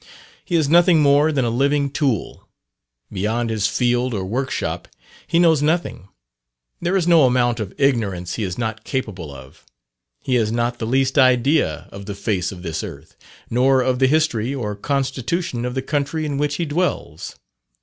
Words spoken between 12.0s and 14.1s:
the face of this earth, nor of the